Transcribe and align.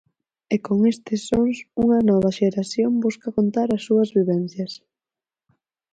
E, 0.53 0.55
con 0.65 0.79
estes 0.93 1.21
sons, 1.29 1.57
unha 1.83 1.99
nova 2.09 2.35
xeración 2.39 2.91
busca 3.05 3.35
contar 3.37 3.67
as 3.71 3.81
súas 3.87 4.09
vivencias. 4.17 4.71